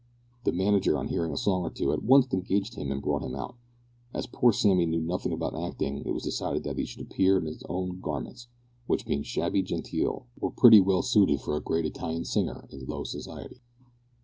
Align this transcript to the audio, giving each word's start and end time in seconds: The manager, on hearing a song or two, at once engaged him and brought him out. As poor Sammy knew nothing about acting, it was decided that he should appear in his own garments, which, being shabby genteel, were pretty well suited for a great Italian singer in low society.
The 0.45 0.51
manager, 0.51 0.97
on 0.97 1.09
hearing 1.09 1.31
a 1.31 1.37
song 1.37 1.61
or 1.61 1.69
two, 1.69 1.93
at 1.93 2.01
once 2.01 2.25
engaged 2.33 2.73
him 2.73 2.91
and 2.91 3.03
brought 3.03 3.21
him 3.21 3.35
out. 3.35 3.55
As 4.15 4.25
poor 4.25 4.51
Sammy 4.51 4.87
knew 4.87 4.99
nothing 4.99 5.31
about 5.31 5.53
acting, 5.55 5.97
it 5.97 6.09
was 6.11 6.23
decided 6.23 6.63
that 6.63 6.79
he 6.79 6.85
should 6.85 7.03
appear 7.03 7.37
in 7.37 7.45
his 7.45 7.61
own 7.69 7.99
garments, 8.01 8.47
which, 8.87 9.05
being 9.05 9.21
shabby 9.21 9.61
genteel, 9.61 10.25
were 10.39 10.49
pretty 10.49 10.81
well 10.81 11.03
suited 11.03 11.39
for 11.41 11.55
a 11.55 11.61
great 11.61 11.85
Italian 11.85 12.25
singer 12.25 12.67
in 12.71 12.85
low 12.85 13.03
society. 13.03 13.61